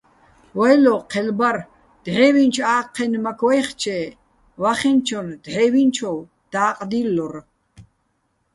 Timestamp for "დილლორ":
6.89-7.35